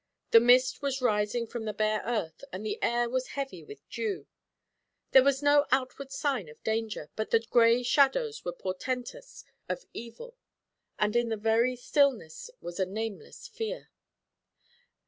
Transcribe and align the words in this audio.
The 0.31 0.39
mist 0.39 0.81
was 0.81 0.99
rising 0.99 1.45
from 1.45 1.65
the 1.65 1.75
bare 1.75 2.01
earth 2.03 2.43
and 2.51 2.65
the 2.65 2.81
air 2.81 3.07
was 3.07 3.27
heavy 3.37 3.63
with 3.63 3.87
dew. 3.91 4.25
There 5.11 5.21
was 5.21 5.43
no 5.43 5.67
outward 5.71 6.11
sign 6.11 6.49
of 6.49 6.59
danger; 6.63 7.11
but 7.15 7.29
the 7.29 7.39
grey 7.41 7.83
shadows 7.83 8.43
were 8.43 8.51
portentous 8.51 9.45
of 9.69 9.85
evil, 9.93 10.37
and 10.97 11.15
in 11.15 11.29
the 11.29 11.37
very 11.37 11.75
stillness 11.75 12.49
was 12.61 12.79
a 12.79 12.85
nameless 12.87 13.47
fear. 13.47 13.91